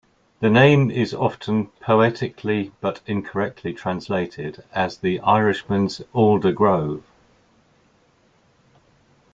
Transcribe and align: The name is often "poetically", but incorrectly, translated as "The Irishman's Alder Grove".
The 0.39 0.49
name 0.49 0.89
is 0.89 1.13
often 1.13 1.67
"poetically", 1.79 2.71
but 2.81 3.01
incorrectly, 3.05 3.71
translated 3.71 4.63
as 4.73 4.97
"The 4.97 5.19
Irishman's 5.19 6.01
Alder 6.11 6.51
Grove". 6.51 7.03